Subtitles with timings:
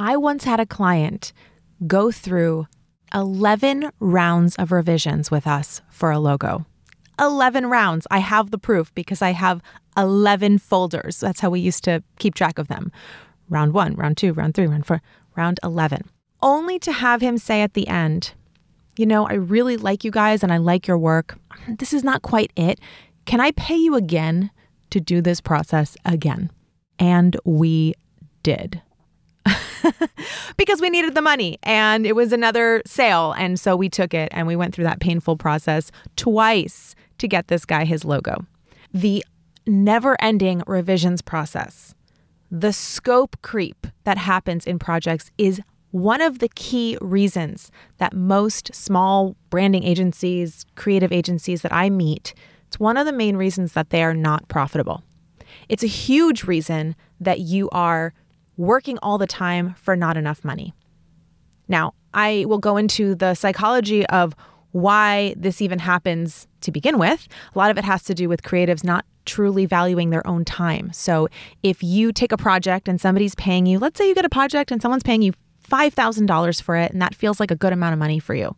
[0.00, 1.34] I once had a client
[1.86, 2.66] go through
[3.12, 6.64] 11 rounds of revisions with us for a logo.
[7.20, 8.06] 11 rounds.
[8.10, 9.60] I have the proof because I have
[9.98, 11.20] 11 folders.
[11.20, 12.90] That's how we used to keep track of them.
[13.50, 15.02] Round one, round two, round three, round four,
[15.36, 16.08] round 11.
[16.40, 18.32] Only to have him say at the end,
[18.96, 21.38] you know, I really like you guys and I like your work.
[21.68, 22.80] This is not quite it.
[23.26, 24.50] Can I pay you again
[24.88, 26.50] to do this process again?
[26.98, 27.92] And we
[28.42, 28.80] did.
[30.56, 33.32] because we needed the money and it was another sale.
[33.32, 37.48] And so we took it and we went through that painful process twice to get
[37.48, 38.44] this guy his logo.
[38.92, 39.24] The
[39.66, 41.94] never ending revisions process,
[42.50, 45.60] the scope creep that happens in projects is
[45.92, 52.34] one of the key reasons that most small branding agencies, creative agencies that I meet,
[52.68, 55.02] it's one of the main reasons that they are not profitable.
[55.68, 58.14] It's a huge reason that you are
[58.60, 60.74] working all the time for not enough money.
[61.66, 64.36] Now, I will go into the psychology of
[64.72, 67.26] why this even happens to begin with.
[67.54, 70.92] A lot of it has to do with creatives not truly valuing their own time.
[70.92, 71.28] So,
[71.62, 74.70] if you take a project and somebody's paying you, let's say you get a project
[74.70, 75.32] and someone's paying you
[75.66, 78.54] $5,000 for it, and that feels like a good amount of money for you,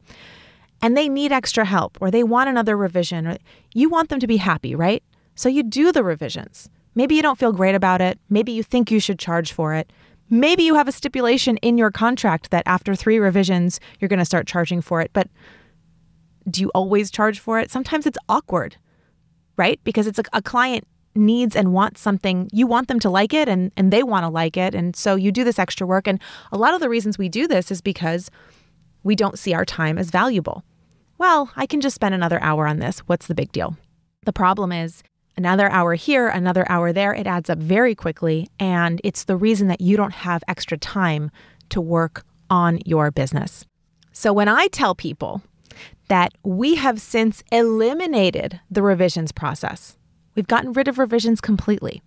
[0.81, 3.39] and they need extra help or they want another revision, or
[3.73, 5.03] you want them to be happy, right?
[5.37, 6.69] So, you do the revisions.
[6.95, 8.19] Maybe you don't feel great about it.
[8.29, 9.91] Maybe you think you should charge for it.
[10.31, 14.25] Maybe you have a stipulation in your contract that after three revisions, you're going to
[14.25, 15.11] start charging for it.
[15.13, 15.29] But
[16.51, 17.71] do you always charge for it?
[17.71, 18.77] Sometimes it's awkward,
[19.57, 19.79] right?
[19.85, 23.49] Because it's a, a client needs and wants something you want them to like it
[23.49, 26.19] and and they want to like it and so you do this extra work and
[26.53, 28.31] a lot of the reasons we do this is because
[29.03, 30.65] we don't see our time as valuable
[31.19, 33.77] well i can just spend another hour on this what's the big deal
[34.25, 35.03] the problem is
[35.37, 38.49] another hour here, another hour there, it adds up very quickly.
[38.59, 41.31] And it's the reason that you don't have extra time
[41.71, 43.65] to work on your business.
[44.13, 45.43] So when I tell people
[46.09, 49.97] that we have since eliminated the revisions process,
[50.35, 52.03] we've gotten rid of revisions completely.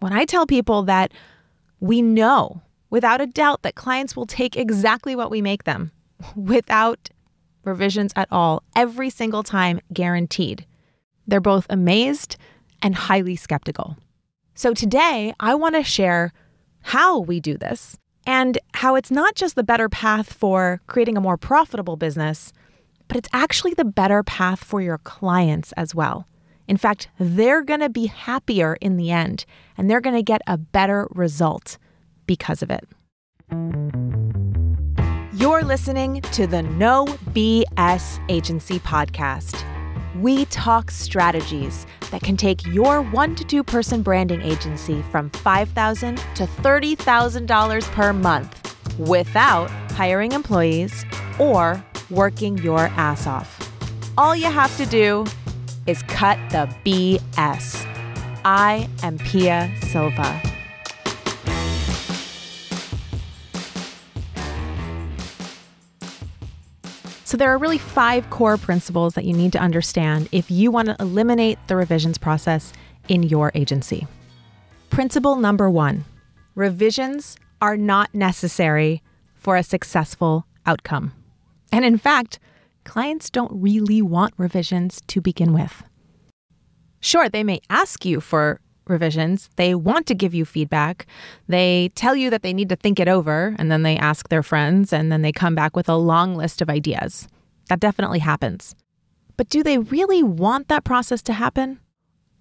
[0.00, 1.12] When I tell people that
[1.80, 5.92] we know without a doubt that clients will take exactly what we make them
[6.36, 7.10] without
[7.64, 10.66] revisions at all, every single time, guaranteed
[11.26, 12.36] they're both amazed
[12.82, 13.96] and highly skeptical.
[14.54, 16.32] So today, I want to share
[16.82, 17.96] how we do this
[18.26, 22.52] and how it's not just the better path for creating a more profitable business,
[23.08, 26.26] but it's actually the better path for your clients as well.
[26.68, 29.44] In fact, they're going to be happier in the end
[29.76, 31.78] and they're going to get a better result
[32.26, 32.86] because of it.
[35.34, 39.66] You're listening to the No BS Agency Podcast
[40.20, 46.16] we talk strategies that can take your one to two person branding agency from 5,000
[46.16, 51.04] to $30,000 per month without hiring employees
[51.38, 53.58] or working your ass off.
[54.18, 55.24] All you have to do
[55.86, 57.86] is cut the BS.
[58.44, 60.51] I am Pia Silva.
[67.32, 70.88] So, there are really five core principles that you need to understand if you want
[70.88, 72.74] to eliminate the revisions process
[73.08, 74.06] in your agency.
[74.90, 76.04] Principle number one
[76.56, 79.02] revisions are not necessary
[79.34, 81.14] for a successful outcome.
[81.72, 82.38] And in fact,
[82.84, 85.84] clients don't really want revisions to begin with.
[87.00, 89.48] Sure, they may ask you for revisions.
[89.56, 91.06] They want to give you feedback.
[91.48, 94.42] They tell you that they need to think it over, and then they ask their
[94.42, 97.28] friends, and then they come back with a long list of ideas.
[97.68, 98.74] That definitely happens.
[99.36, 101.80] But do they really want that process to happen?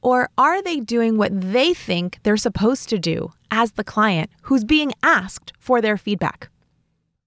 [0.02, 4.64] Or are they doing what they think they're supposed to do as the client who's
[4.64, 6.50] being asked for their feedback?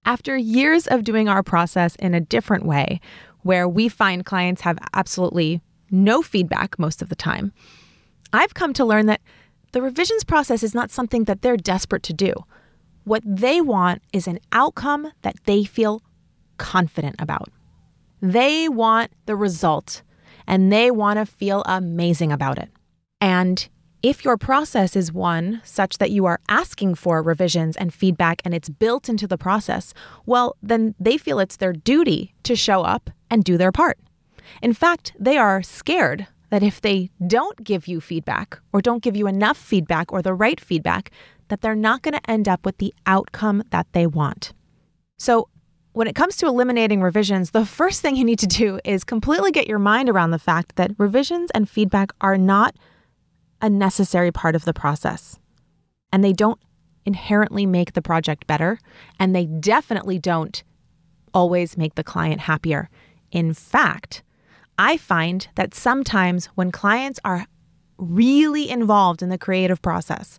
[0.03, 2.99] After years of doing our process in a different way,
[3.41, 7.53] where we find clients have absolutely no feedback most of the time,
[8.35, 9.21] I've come to learn that
[9.71, 12.33] the revisions process is not something that they're desperate to do.
[13.03, 16.01] What they want is an outcome that they feel
[16.57, 17.49] confident about.
[18.21, 20.01] They want the result
[20.47, 22.69] and they want to feel amazing about it.
[23.21, 23.67] And
[24.01, 28.53] if your process is one such that you are asking for revisions and feedback and
[28.53, 29.93] it's built into the process,
[30.25, 33.97] well, then they feel it's their duty to show up and do their part.
[34.61, 39.15] In fact, they are scared that if they don't give you feedback or don't give
[39.15, 41.11] you enough feedback or the right feedback,
[41.47, 44.53] that they're not going to end up with the outcome that they want.
[45.17, 45.49] So,
[45.93, 49.51] when it comes to eliminating revisions, the first thing you need to do is completely
[49.51, 52.75] get your mind around the fact that revisions and feedback are not
[53.61, 55.39] a necessary part of the process.
[56.11, 56.59] And they don't
[57.05, 58.77] inherently make the project better,
[59.19, 60.63] and they definitely don't
[61.33, 62.89] always make the client happier.
[63.31, 64.21] In fact,
[64.77, 67.45] I find that sometimes when clients are
[67.97, 70.37] really involved in the creative process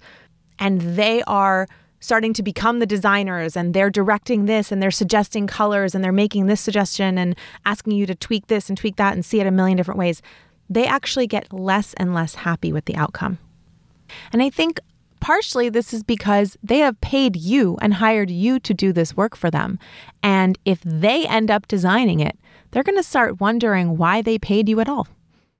[0.58, 1.66] and they are
[2.00, 6.12] starting to become the designers and they're directing this and they're suggesting colors and they're
[6.12, 7.34] making this suggestion and
[7.64, 10.20] asking you to tweak this and tweak that and see it a million different ways,
[10.68, 13.38] they actually get less and less happy with the outcome.
[14.32, 14.78] And I think
[15.26, 19.34] partially this is because they have paid you and hired you to do this work
[19.34, 19.76] for them.
[20.22, 22.38] And if they end up designing it,
[22.70, 25.08] they're going to start wondering why they paid you at all.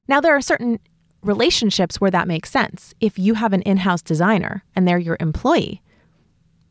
[0.07, 0.79] Now, there are certain
[1.21, 2.95] relationships where that makes sense.
[3.01, 5.83] If you have an in house designer and they're your employee,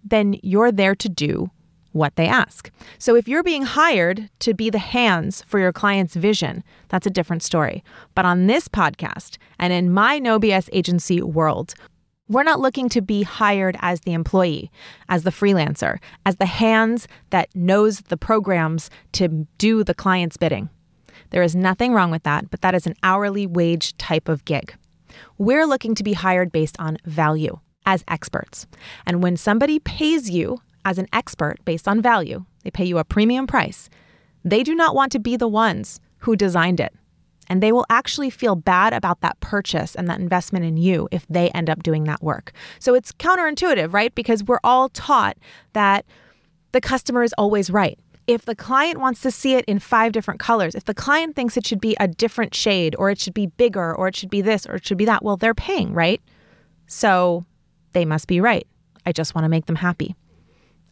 [0.01, 1.51] then you're there to do
[1.91, 2.71] what they ask.
[2.97, 7.09] So if you're being hired to be the hands for your client's vision, that's a
[7.09, 7.83] different story.
[8.15, 11.73] But on this podcast and in my No BS agency world,
[12.27, 14.71] we're not looking to be hired as the employee,
[15.09, 20.69] as the freelancer, as the hands that knows the programs to do the client's bidding.
[21.29, 24.75] There is nothing wrong with that, but that is an hourly wage type of gig.
[25.37, 28.65] We're looking to be hired based on value as experts.
[29.05, 33.03] And when somebody pays you as an expert based on value, they pay you a
[33.03, 33.89] premium price,
[34.43, 36.93] they do not want to be the ones who designed it
[37.47, 41.25] and they will actually feel bad about that purchase and that investment in you if
[41.27, 42.51] they end up doing that work.
[42.79, 44.13] So it's counterintuitive, right?
[44.13, 45.37] Because we're all taught
[45.73, 46.05] that
[46.71, 47.99] the customer is always right.
[48.27, 51.57] If the client wants to see it in five different colors, if the client thinks
[51.57, 54.41] it should be a different shade or it should be bigger or it should be
[54.41, 56.21] this or it should be that, well, they're paying, right?
[56.87, 57.45] So
[57.93, 58.65] they must be right.
[59.05, 60.15] I just want to make them happy.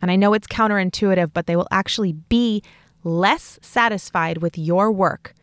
[0.02, 2.62] And I know it's counterintuitive, but they will actually be
[3.04, 5.34] less satisfied with your work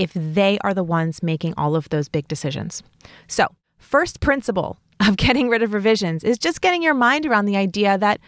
[0.00, 2.82] if they are the ones making all of those big decisions.
[3.28, 7.56] So, first principle of getting rid of revisions is just getting your mind around the
[7.56, 8.18] idea that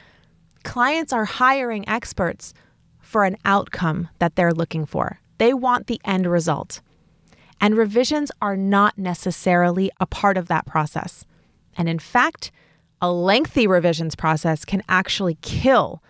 [0.64, 2.52] clients are hiring experts
[3.00, 5.18] for an outcome that they're looking for.
[5.38, 6.82] They want the end result.
[7.58, 11.24] And revisions are not necessarily a part of that process.
[11.76, 12.52] And in fact,
[13.00, 16.02] a lengthy revisions process can actually kill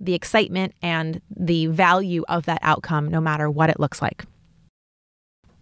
[0.00, 4.24] the excitement and the value of that outcome, no matter what it looks like.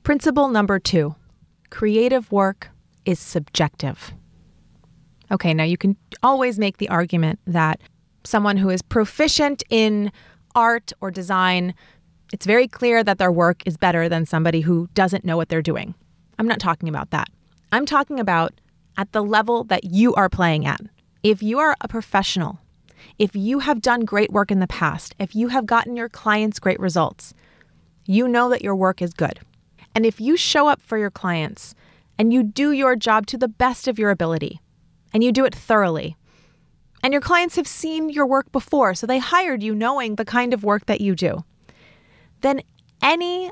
[0.04, 1.14] Principle number two
[1.70, 2.68] creative work
[3.06, 4.12] is subjective.
[5.32, 7.80] Okay, now you can always make the argument that
[8.22, 10.12] someone who is proficient in
[10.54, 11.74] art or design,
[12.34, 15.62] it's very clear that their work is better than somebody who doesn't know what they're
[15.62, 15.94] doing.
[16.38, 17.28] I'm not talking about that.
[17.72, 18.52] I'm talking about
[18.98, 20.82] at the level that you are playing at.
[21.22, 22.58] If you are a professional,
[23.18, 26.58] if you have done great work in the past, if you have gotten your clients
[26.58, 27.32] great results,
[28.04, 29.40] you know that your work is good.
[29.94, 31.74] And if you show up for your clients
[32.18, 34.60] and you do your job to the best of your ability
[35.12, 36.16] and you do it thoroughly,
[37.02, 40.54] and your clients have seen your work before, so they hired you knowing the kind
[40.54, 41.44] of work that you do,
[42.40, 42.62] then
[43.02, 43.50] any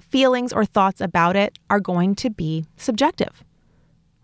[0.00, 3.44] feelings or thoughts about it are going to be subjective,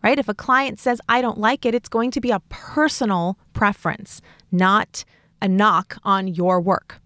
[0.02, 0.18] right?
[0.18, 4.22] If a client says, I don't like it, it's going to be a personal preference,
[4.50, 5.04] not
[5.42, 7.00] a knock on your work.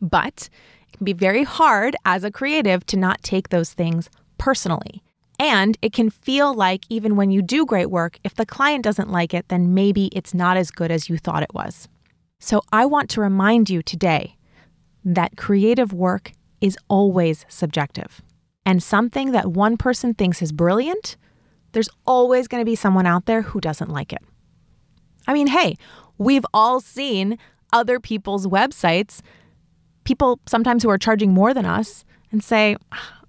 [0.00, 0.48] But
[0.92, 4.08] can be very hard as a creative to not take those things
[4.38, 5.02] personally.
[5.38, 9.10] And it can feel like even when you do great work, if the client doesn't
[9.10, 11.88] like it, then maybe it's not as good as you thought it was.
[12.38, 14.36] So I want to remind you today
[15.04, 18.22] that creative work is always subjective.
[18.64, 21.16] And something that one person thinks is brilliant,
[21.72, 24.22] there's always going to be someone out there who doesn't like it.
[25.26, 25.76] I mean, hey,
[26.18, 27.38] we've all seen
[27.72, 29.20] other people's websites
[30.04, 33.20] people sometimes who are charging more than us and say, ah,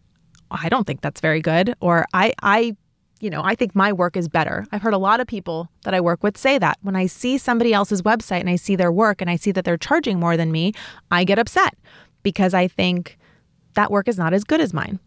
[0.52, 2.76] I don't think that's very good, or I, I,
[3.20, 4.66] you know, I think my work is better.
[4.72, 6.78] I've heard a lot of people that I work with say that.
[6.82, 9.66] When I see somebody else's website and I see their work and I see that
[9.66, 10.74] they're charging more than me,
[11.10, 11.76] I get upset
[12.22, 13.18] because I think
[13.74, 15.00] that work is not as good as mine.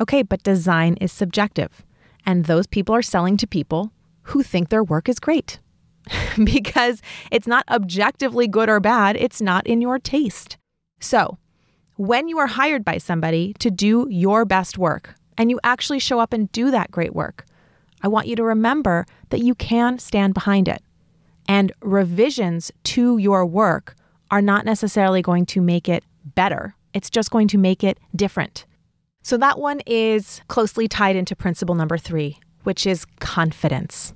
[0.00, 1.84] Okay, but design is subjective.
[2.26, 5.58] And those people are selling to people who think their work is great
[6.44, 10.56] because it's not objectively good or bad, it's not in your taste.
[11.00, 11.38] So,
[11.96, 16.20] when you are hired by somebody to do your best work and you actually show
[16.20, 17.44] up and do that great work,
[18.02, 20.82] I want you to remember that you can stand behind it.
[21.48, 23.96] And revisions to your work
[24.30, 28.66] are not necessarily going to make it better, it's just going to make it different.
[29.22, 34.14] So, that one is closely tied into principle number three, which is confidence.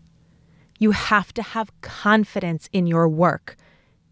[0.79, 3.57] You have to have confidence in your work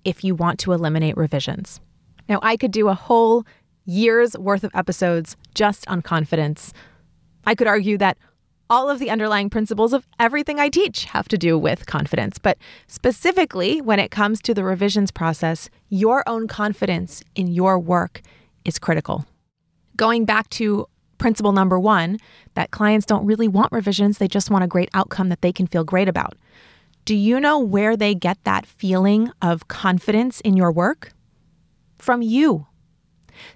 [0.05, 1.81] if you want to eliminate revisions.
[2.29, 3.45] Now, I could do a whole
[3.85, 6.73] year's worth of episodes just on confidence.
[7.45, 8.17] I could argue that
[8.71, 12.39] all of the underlying principles of everything I teach have to do with confidence.
[12.39, 18.23] But specifically, when it comes to the revisions process, your own confidence in your work
[18.65, 19.27] is critical.
[19.97, 20.87] Going back to
[21.19, 22.19] principle number one
[22.55, 25.67] that clients don't really want revisions, they just want a great outcome that they can
[25.67, 26.35] feel great about.
[27.05, 31.13] Do you know where they get that feeling of confidence in your work?
[32.03, 32.67] From you.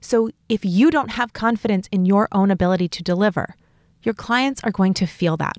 [0.00, 3.56] So if you don't have confidence in your own ability to deliver,
[4.04, 5.56] your clients are going to feel that.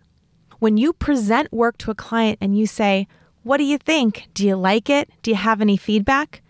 [0.59, 3.09] When you present work to a client and you say,
[3.43, 4.29] What do you think?
[4.33, 5.09] Do you like it?
[5.21, 6.41] Do you have any feedback?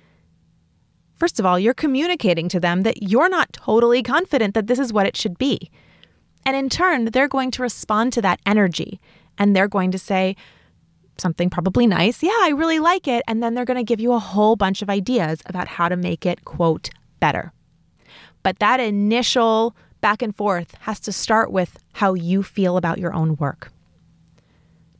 [1.15, 4.94] First of all, you're communicating to them that you're not totally confident that this is
[4.94, 5.72] what it should be.
[6.46, 9.00] And in turn, they're going to respond to that energy
[9.39, 10.36] and they're going to say
[11.22, 13.24] something probably nice, yeah, I really like it.
[13.28, 15.96] And then they're going to give you a whole bunch of ideas about how to
[15.96, 17.52] make it, quote, better.
[18.44, 23.14] But that initial back and forth has to start with how you feel about your
[23.14, 23.72] own work.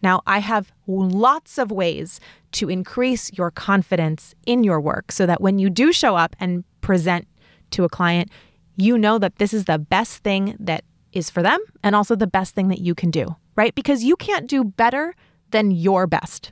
[0.02, 2.20] Now, I have lots of ways
[2.54, 6.64] to increase your confidence in your work so that when you do show up and
[6.82, 7.28] present
[7.72, 8.30] to a client,
[8.76, 10.84] you know that this is the best thing that
[11.14, 13.74] is for them and also the best thing that you can do, right?
[13.74, 15.16] Because you can't do better
[15.52, 16.52] than your best.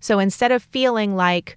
[0.00, 1.56] So instead of feeling like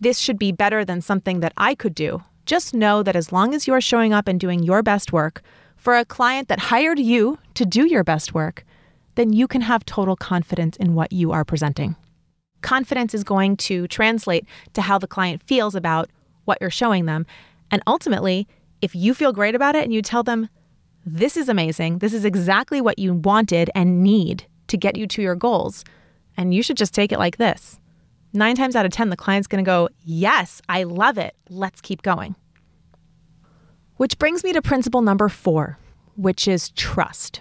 [0.00, 3.54] this should be better than something that I could do, just know that as long
[3.54, 5.42] as you're showing up and doing your best work
[5.76, 8.64] for a client that hired you to do your best work,
[9.14, 11.96] then you can have total confidence in what you are presenting.
[12.62, 16.10] Confidence is going to translate to how the client feels about
[16.44, 17.26] what you're showing them.
[17.70, 18.48] And ultimately,
[18.82, 20.48] if you feel great about it and you tell them,
[21.06, 25.22] this is amazing, this is exactly what you wanted and need to get you to
[25.22, 25.84] your goals,
[26.36, 27.80] and you should just take it like this
[28.32, 31.34] nine times out of 10, the client's going to go, Yes, I love it.
[31.48, 32.36] Let's keep going.
[33.96, 35.78] Which brings me to principle number four,
[36.16, 37.40] which is trust.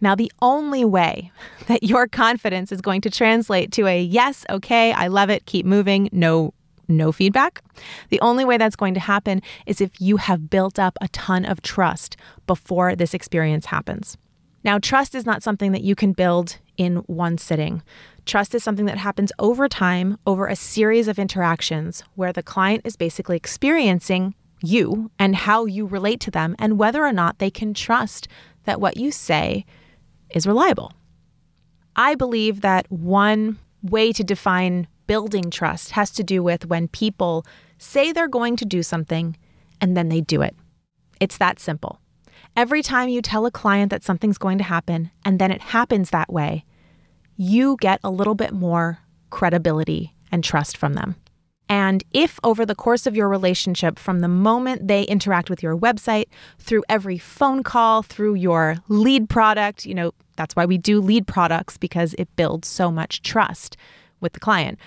[0.00, 1.30] Now, the only way
[1.66, 5.66] that your confidence is going to translate to a yes, okay, I love it, keep
[5.66, 6.54] moving, no
[6.88, 7.62] no feedback.
[8.08, 11.44] The only way that's going to happen is if you have built up a ton
[11.44, 12.16] of trust
[12.48, 14.16] before this experience happens.
[14.62, 17.82] Now, trust is not something that you can build in one sitting.
[18.26, 22.82] Trust is something that happens over time, over a series of interactions where the client
[22.84, 27.50] is basically experiencing you and how you relate to them and whether or not they
[27.50, 28.28] can trust
[28.64, 29.64] that what you say
[30.30, 30.92] is reliable.
[31.96, 37.44] I believe that one way to define building trust has to do with when people
[37.78, 39.36] say they're going to do something
[39.80, 40.54] and then they do it.
[41.20, 41.99] It's that simple.
[42.56, 46.10] Every time you tell a client that something's going to happen and then it happens
[46.10, 46.64] that way,
[47.36, 48.98] you get a little bit more
[49.30, 51.16] credibility and trust from them.
[51.70, 55.78] And if over the course of your relationship, from the moment they interact with your
[55.78, 56.26] website,
[56.58, 61.28] through every phone call, through your lead product, you know, that's why we do lead
[61.28, 63.76] products because it builds so much trust
[64.20, 64.80] with the client.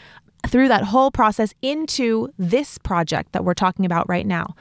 [0.46, 4.54] Through that whole process into this project that we're talking about right now,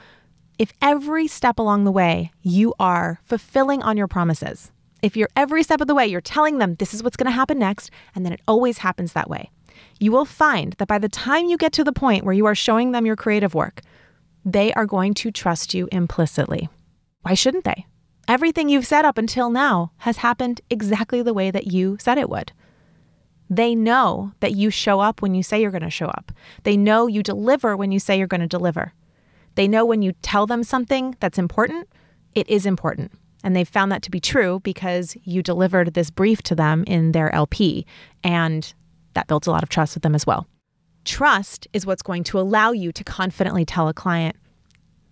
[0.59, 5.63] if every step along the way you are fulfilling on your promises, if you're every
[5.63, 8.25] step of the way, you're telling them this is what's going to happen next, and
[8.25, 9.49] then it always happens that way,
[9.99, 12.55] you will find that by the time you get to the point where you are
[12.55, 13.81] showing them your creative work,
[14.45, 16.69] they are going to trust you implicitly.
[17.21, 17.85] Why shouldn't they?
[18.27, 22.29] Everything you've said up until now has happened exactly the way that you said it
[22.29, 22.51] would.
[23.49, 26.31] They know that you show up when you say you're going to show up.
[26.63, 28.93] They know you deliver when you say you're going to deliver.
[29.55, 31.87] They know when you tell them something that's important,
[32.33, 33.11] it is important.
[33.43, 37.11] And they've found that to be true because you delivered this brief to them in
[37.11, 37.85] their LP,
[38.23, 38.73] and
[39.13, 40.47] that builds a lot of trust with them as well.
[41.05, 44.37] Trust is what's going to allow you to confidently tell a client,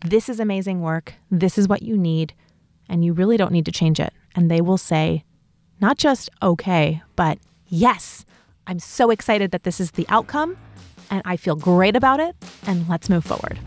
[0.06, 2.34] this is amazing work, this is what you need,
[2.88, 4.14] and you really don't need to change it.
[4.34, 5.26] And they will say,
[5.82, 8.26] not just okay, but yes,
[8.66, 10.58] I'm so excited that this is the outcome,
[11.10, 13.60] and I feel great about it, and let's move forward.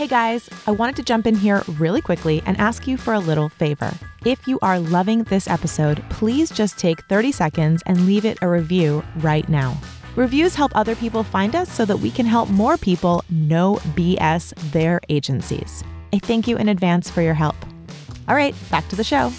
[0.00, 3.18] Hey guys, I wanted to jump in here really quickly and ask you for a
[3.18, 3.92] little favor.
[4.24, 8.48] If you are loving this episode, please just take 30 seconds and leave it a
[8.48, 9.76] review right now.
[10.16, 14.54] Reviews help other people find us so that we can help more people no BS
[14.72, 15.84] their agencies.
[16.14, 17.56] I thank you in advance for your help.
[18.26, 19.30] All right, back to the show.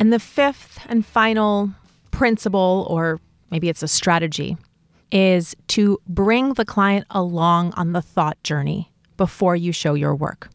[0.00, 1.70] And the fifth and final
[2.10, 3.20] principle or
[3.52, 4.56] maybe it's a strategy,
[5.12, 10.48] is to bring the client along on the thought journey before you show your work.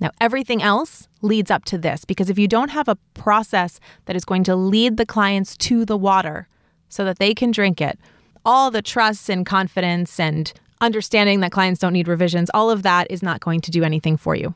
[0.00, 4.16] Now, everything else leads up to this because if you don't have a process that
[4.16, 6.48] is going to lead the clients to the water
[6.88, 7.98] so that they can drink it,
[8.44, 13.06] all the trust and confidence and understanding that clients don't need revisions, all of that
[13.10, 14.54] is not going to do anything for you.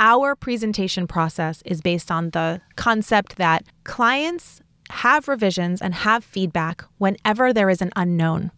[0.00, 6.84] Our presentation process is based on the concept that clients have revisions and have feedback
[6.98, 8.50] whenever there is an unknown,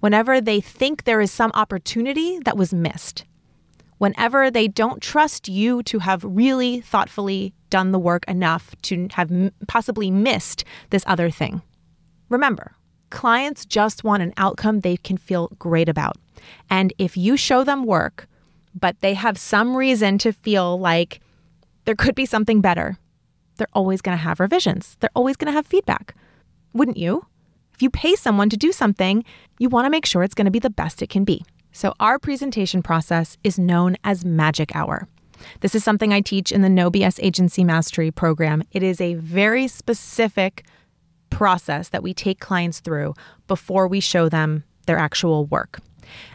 [0.00, 3.24] whenever they think there is some opportunity that was missed,
[3.98, 9.30] whenever they don't trust you to have really thoughtfully done the work enough to have
[9.66, 11.60] possibly missed this other thing.
[12.28, 12.74] Remember,
[13.10, 16.16] clients just want an outcome they can feel great about.
[16.70, 18.28] And if you show them work,
[18.74, 21.20] but they have some reason to feel like
[21.84, 22.98] there could be something better,
[23.58, 24.96] they're always going to have revisions.
[25.00, 26.14] They're always going to have feedback.
[26.72, 27.26] Wouldn't you?
[27.74, 29.24] If you pay someone to do something,
[29.58, 31.44] you want to make sure it's going to be the best it can be.
[31.72, 35.06] So, our presentation process is known as Magic Hour.
[35.60, 38.64] This is something I teach in the No BS Agency Mastery program.
[38.72, 40.64] It is a very specific
[41.30, 43.14] process that we take clients through
[43.46, 45.78] before we show them their actual work.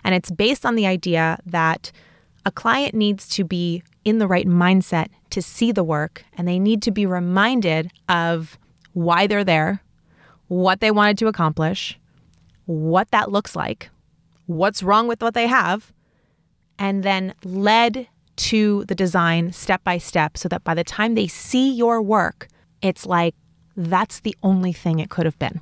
[0.04, 1.92] And it's based on the idea that
[2.46, 6.60] a client needs to be in the right mindset to see the work and they
[6.60, 8.58] need to be reminded of
[8.94, 9.82] why they're there,
[10.48, 12.00] what they wanted to accomplish,
[12.66, 13.90] what that looks like,
[14.46, 15.92] what's wrong with what they have,
[16.78, 21.28] and then led to the design step by step so that by the time they
[21.28, 22.48] see your work,
[22.82, 23.36] it's like
[23.76, 25.62] that's the only thing it could have been.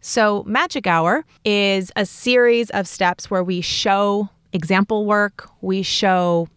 [0.00, 6.48] So, Magic Hour is a series of steps where we show example work, we show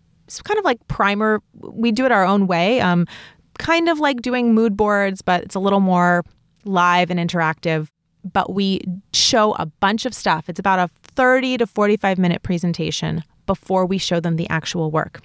[0.44, 1.42] kind of like primer.
[1.54, 3.06] We do it our own way, um,
[3.60, 6.24] kind of like doing mood boards, but it's a little more
[6.64, 7.88] live and interactive.
[8.24, 8.82] But we
[9.14, 10.48] show a bunch of stuff.
[10.48, 15.22] It's about a 30 to 45 minute presentation before we show them the actual work.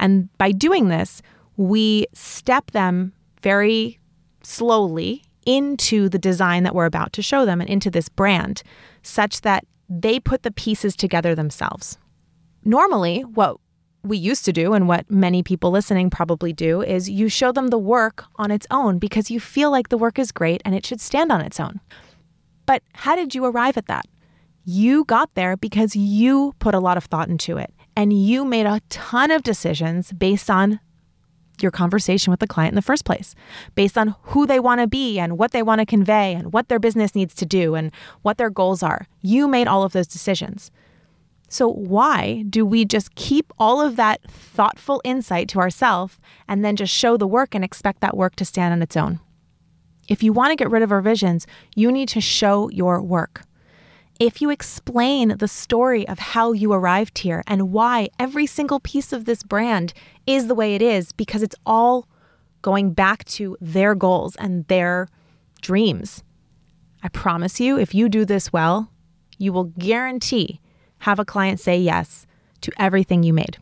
[0.00, 1.22] And by doing this,
[1.56, 4.00] we step them very
[4.42, 8.62] slowly into the design that we're about to show them and into this brand
[9.02, 9.64] such that
[10.00, 11.98] they put the pieces together themselves.
[12.64, 13.58] Normally, what
[14.02, 17.68] we used to do and what many people listening probably do is you show them
[17.68, 20.86] the work on its own because you feel like the work is great and it
[20.86, 21.80] should stand on its own.
[22.64, 24.06] But how did you arrive at that?
[24.64, 28.66] You got there because you put a lot of thought into it and you made
[28.66, 30.80] a ton of decisions based on
[31.60, 33.34] your conversation with the client in the first place,
[33.74, 36.68] based on who they want to be and what they want to convey and what
[36.68, 39.06] their business needs to do and what their goals are.
[39.20, 40.70] You made all of those decisions.
[41.48, 46.76] So, why do we just keep all of that thoughtful insight to ourselves and then
[46.76, 49.20] just show the work and expect that work to stand on its own?
[50.08, 53.42] If you want to get rid of revisions, you need to show your work
[54.20, 59.12] if you explain the story of how you arrived here and why every single piece
[59.12, 59.92] of this brand
[60.26, 62.06] is the way it is, because it's all
[62.60, 65.08] going back to their goals and their
[65.60, 66.22] dreams.
[67.02, 68.90] I promise you, if you do this well,
[69.38, 70.60] you will guarantee
[70.98, 72.26] have a client say yes
[72.60, 73.58] to everything you made.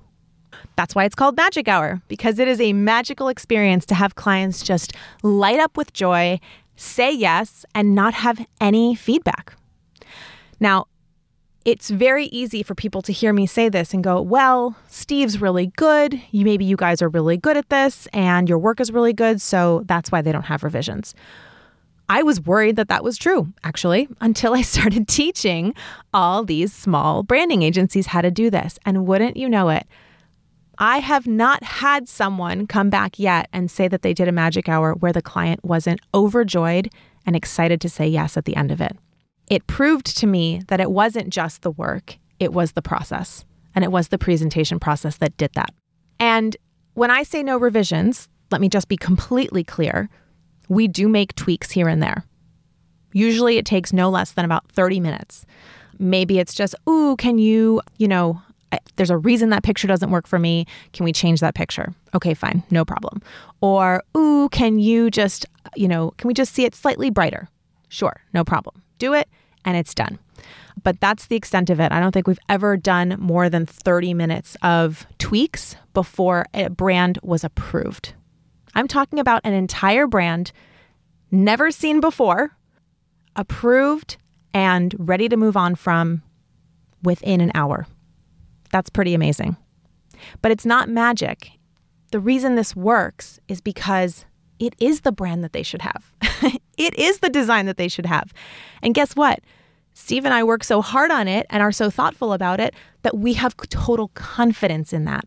[0.76, 4.62] That's why it's called Magic Hour, because it is a magical experience to have clients
[4.62, 6.38] just light up with joy,
[6.76, 9.54] say yes, and not have any feedback.
[10.60, 10.86] Now,
[11.64, 15.66] it's very easy for people to hear me say this and go, well, Steve's really
[15.76, 16.20] good.
[16.30, 19.40] You, maybe you guys are really good at this and your work is really good.
[19.40, 21.14] So that's why they don't have revisions.
[22.08, 25.74] I was worried that that was true, actually, until I started teaching
[26.14, 28.78] all these small branding agencies how to do this.
[28.86, 29.86] And wouldn't you know it,
[30.78, 34.66] I have not had someone come back yet and say that they did a magic
[34.66, 36.90] hour where the client wasn't overjoyed
[37.26, 38.96] and excited to say yes at the end of it
[39.50, 43.44] it proved to me that it wasn't just the work, it was the process.
[43.74, 45.72] And it was the presentation process that did that.
[46.18, 46.56] And
[46.94, 50.08] when I say no revisions, let me just be completely clear
[50.68, 52.24] we do make tweaks here and there.
[53.12, 55.44] Usually it takes no less than about 30 minutes.
[55.98, 58.40] Maybe it's just, ooh, can you, you know,
[58.94, 60.66] there's a reason that picture doesn't work for me.
[60.92, 61.92] Can we change that picture?
[62.14, 63.20] Okay, fine, no problem.
[63.60, 67.48] Or, ooh, can you just, you know, can we just see it slightly brighter?
[67.88, 68.80] Sure, no problem.
[68.98, 69.28] Do it
[69.64, 70.18] and it's done.
[70.82, 71.92] But that's the extent of it.
[71.92, 77.18] I don't think we've ever done more than 30 minutes of tweaks before a brand
[77.22, 78.14] was approved.
[78.74, 80.52] I'm talking about an entire brand,
[81.30, 82.56] never seen before,
[83.36, 84.16] approved
[84.54, 86.22] and ready to move on from
[87.02, 87.86] within an hour.
[88.70, 89.56] That's pretty amazing.
[90.42, 91.50] But it's not magic.
[92.12, 94.24] The reason this works is because
[94.60, 96.12] it is the brand that they should have.
[96.76, 98.32] it is the design that they should have.
[98.82, 99.40] And guess what?
[99.94, 103.18] Steve and I work so hard on it and are so thoughtful about it that
[103.18, 105.24] we have total confidence in that.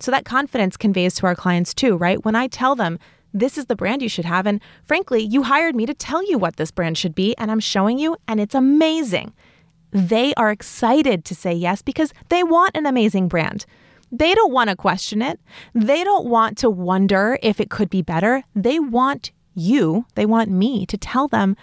[0.00, 2.24] So that confidence conveys to our clients too, right?
[2.24, 2.98] When I tell them,
[3.32, 4.46] this is the brand you should have.
[4.46, 7.60] And frankly, you hired me to tell you what this brand should be, and I'm
[7.60, 9.32] showing you, and it's amazing.
[9.92, 13.66] they are excited to say yes because they want an amazing brand.
[14.12, 15.40] They don't want to question it.
[15.74, 18.42] They don't want to wonder if it could be better.
[18.54, 21.56] They want you, they want me to tell them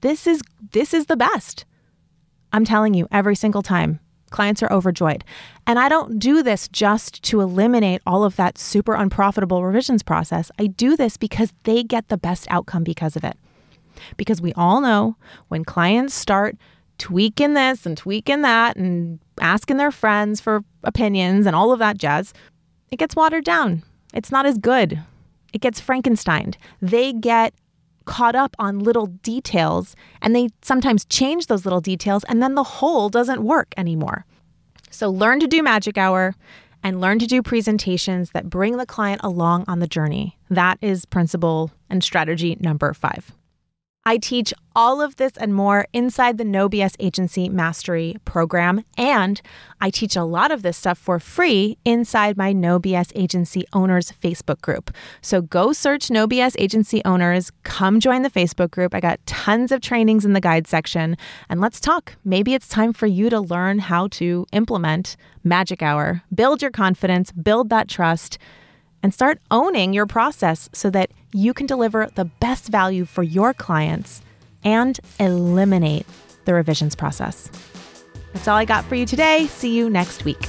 [0.00, 0.40] this is
[0.72, 1.64] this is the best.
[2.52, 4.00] I'm telling you every single time.
[4.30, 5.24] Clients are overjoyed.
[5.66, 10.50] And I don't do this just to eliminate all of that super unprofitable revisions process.
[10.58, 13.36] I do this because they get the best outcome because of it.
[14.16, 15.16] Because we all know
[15.48, 16.56] when clients start
[16.98, 21.98] tweaking this and tweaking that and asking their friends for opinions and all of that
[21.98, 22.32] jazz,
[22.90, 23.82] it gets watered down.
[24.14, 25.00] It's not as good.
[25.52, 26.56] It gets Frankensteined.
[26.80, 27.54] They get
[28.04, 32.62] caught up on little details and they sometimes change those little details and then the
[32.62, 34.24] whole doesn't work anymore.
[34.90, 36.34] So learn to do magic hour
[36.82, 40.38] and learn to do presentations that bring the client along on the journey.
[40.48, 43.32] That is principle and strategy number five.
[44.08, 49.42] I teach all of this and more inside the No BS Agency Mastery program, and
[49.80, 54.12] I teach a lot of this stuff for free inside my No BS Agency Owners
[54.12, 54.92] Facebook group.
[55.22, 58.94] So go search No BS Agency Owners, come join the Facebook group.
[58.94, 61.16] I got tons of trainings in the guide section,
[61.48, 62.14] and let's talk.
[62.24, 67.32] Maybe it's time for you to learn how to implement Magic Hour, build your confidence,
[67.32, 68.38] build that trust
[69.06, 73.54] and start owning your process so that you can deliver the best value for your
[73.54, 74.20] clients
[74.64, 76.04] and eliminate
[76.44, 77.48] the revisions process.
[78.32, 79.46] That's all I got for you today.
[79.46, 80.40] See you next week.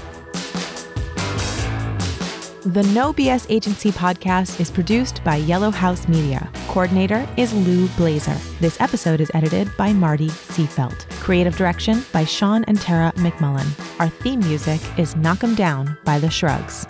[2.64, 6.50] The No BS Agency podcast is produced by Yellow House Media.
[6.68, 8.36] Coordinator is Lou Blazer.
[8.60, 11.08] This episode is edited by Marty Seafelt.
[11.20, 14.00] Creative direction by Sean and Tara McMullin.
[14.00, 16.88] Our theme music is Knock 'em Down by The Shrugs.